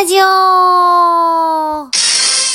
[0.00, 1.90] ラジオ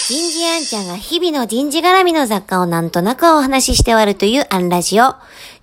[0.08, 5.16] 人事アンちゃんが日々の人事絡みの雑貨をなんとなくお話しして終わるというアンラジオ。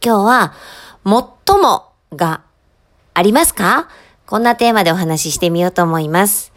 [0.05, 0.53] 今日は、
[1.07, 2.43] 最もが
[3.15, 3.89] ありますか？
[4.27, 6.53] こんなテーマでお話ししてみようと思います。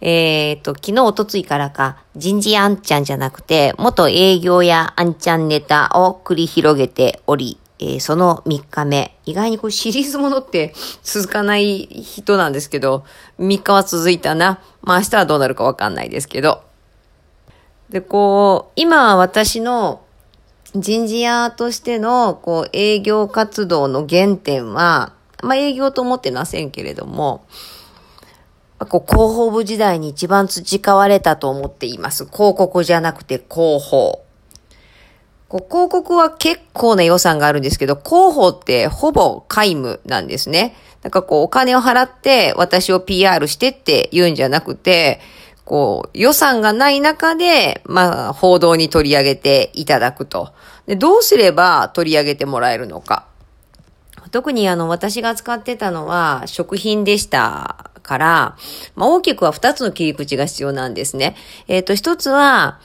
[0.00, 9.16] えっ、と、昨日、おとついからか、人事あんちゃんじゃなくて、元営業やあんちゃんネタを繰り広げており、えーその3日目。
[9.24, 13.04] 意外にこうシリーズものって続かない人なんですけど、
[13.38, 14.60] 3日は続いたな。
[14.82, 16.62] まあ明日はどうなるかわかんないですけど。
[17.90, 20.02] で、こう、今私の
[20.74, 27.44] 人事屋としての、こう、営業活動の原点は、まあ営業と思ってませんけれども、
[28.86, 32.26] こう広報部時代に一番培われたと思っています。
[32.26, 34.24] 広告じゃなくて広報。
[35.48, 40.76] こう広告は結構な予算があるんですけど、広報ってほぼ皆無なんですね。
[41.02, 45.20] なんかこうお金を払って私を PR してって言うんじゃなくて、
[45.64, 50.52] こう予算がない中で、まあ報道に取り上げていただくと。
[50.86, 53.26] で、どうすれば取り上げてもらえるのか。
[54.30, 58.56] 特にあの私が使ってたのは食品でしたから、
[58.94, 61.36] まあ、大きくは2つの切り口が必要なんですね。
[61.68, 62.80] えっ、と、1つは、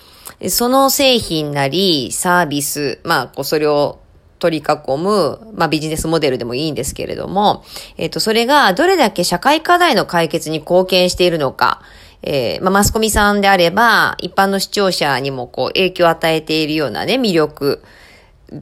[0.49, 3.99] その製品なりサービス、まあ、こうそれを
[4.39, 7.63] 取り囲む、まあ、ビジネスモデルでもいいんですけれども、
[7.97, 11.81] えっ、と、それがどれだけ社会課題の解決に貢献しているのか、
[12.23, 17.83] えーまあ、マスコミさんであれば、一般の視聴者にもこう影響を与えているようなね、魅力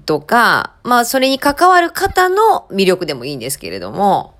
[0.06, 4.36] とか、まあ、それに関わる方の魅力でもいいんですけれども、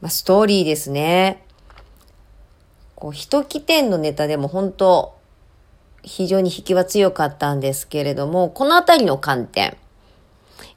[0.00, 1.44] まあ、ストーリーですね。
[2.94, 5.19] こう、一起点のネタでも本当、
[6.02, 9.76] 非常に引きは強かったんですけれども、このあたりの観点。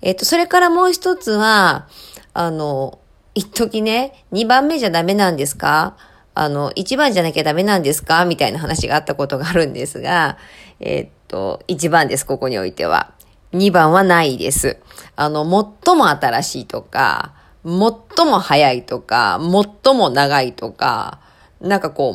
[0.02, 1.88] えっ、と、それからもう一つは、
[2.34, 3.00] あの、
[3.36, 5.96] 一時ね、二番目じゃダメなんですか？
[6.36, 8.26] あの、一番じゃなきゃダメなんですか？
[8.26, 10.38] みたいな話があったことがあるんですが、
[10.80, 13.14] えっと、一番です、ここにおいては。
[13.52, 14.78] 二番はないです。
[15.16, 15.44] あの、
[15.86, 17.34] 最も新しいとか、
[17.64, 19.40] 最も早いとか、
[19.84, 21.20] 最も長いとか、
[21.62, 22.14] なんかこう、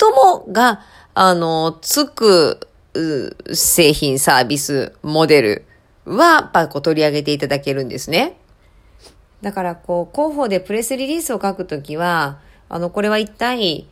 [0.00, 0.80] 最もが、
[1.14, 2.68] あの、つく
[3.52, 5.64] 製品、サービス、モデル
[6.04, 8.36] は、やっぱこう取り上げていただけるんですね。
[9.42, 12.38] だからこう、広報でプレスリリースを書くときは、
[12.68, 13.88] あの、これは一体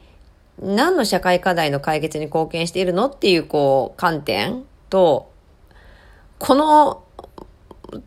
[0.61, 5.31] 何の社会課題の解決に貢献しているのっていうこう、観点と、
[6.39, 7.03] この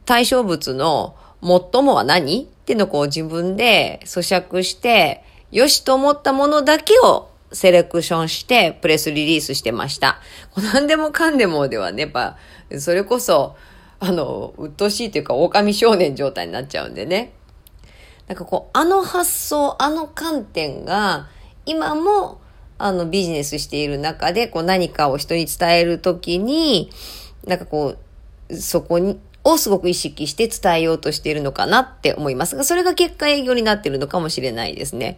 [0.06, 10.20] 対象物の最もは何っていうのをこう自分で咀嚼して、よしと思ったものだけをセレクションしてプレスリリースしてました。
[10.74, 12.38] 何でもかんでもではね、やっぱ、
[12.80, 13.56] それこそ、
[14.00, 17.34] あの、鬱陶しいというか、狼少年状態になっちゃうんでね。
[18.28, 21.28] なんかこう、あの発想、あの観点が、
[21.66, 22.40] 今も、
[22.78, 26.92] あの、ビジネスしている中で、こう、何かを人に伝えるときに、
[27.46, 27.96] なんかこ
[28.50, 35.18] う、そこに、をすごく意識して伝えようとしているのかなって思いますが、それが結果営業になっているのかもしれないですね。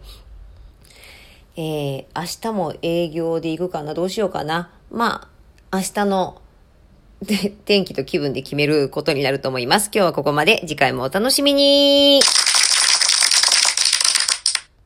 [1.56, 3.94] えー、明日も営業で行くかな？
[3.94, 4.70] どうしようかな？
[4.90, 5.28] ま
[5.70, 6.40] あ、明日の
[7.64, 9.90] 天気と気分で決めることになると思います。
[9.94, 10.60] 今日はここまで。
[10.66, 12.20] 次回もお楽しみに